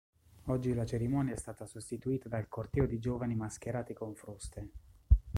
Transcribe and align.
Oggi 0.45 0.73
la 0.73 0.83
cerimonia 0.83 1.35
è 1.35 1.37
stata 1.37 1.67
sostituita 1.67 2.27
dal 2.27 2.47
corteo 2.47 2.87
di 2.87 2.97
giovani 2.97 3.35
mascherati 3.35 3.93
con 3.93 4.15
fruste. 4.15 4.71